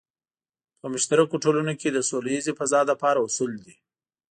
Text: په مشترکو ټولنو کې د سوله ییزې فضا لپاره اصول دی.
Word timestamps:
په 0.79 0.85
مشترکو 0.93 1.35
ټولنو 1.43 1.73
کې 1.79 1.89
د 1.91 1.97
سوله 2.09 2.29
ییزې 2.33 2.53
فضا 2.59 2.81
لپاره 2.91 3.23
اصول 3.27 3.51
دی. 3.65 3.75